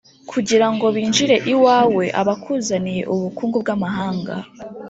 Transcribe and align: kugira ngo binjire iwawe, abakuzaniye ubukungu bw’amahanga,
kugira 0.31 0.67
ngo 0.73 0.85
binjire 0.95 1.35
iwawe, 1.53 2.05
abakuzaniye 2.21 3.01
ubukungu 3.13 3.57
bw’amahanga, 3.63 4.35